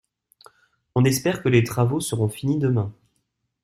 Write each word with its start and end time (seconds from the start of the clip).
On 0.95 1.05
espère 1.05 1.43
que 1.43 1.49
les 1.49 1.63
travaux 1.63 1.99
seront 1.99 2.27
finis 2.27 2.57
demain. 2.57 2.91